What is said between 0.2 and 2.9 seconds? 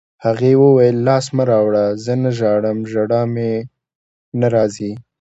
هغې وویل: لاس مه راوړه، زه نه ژاړم،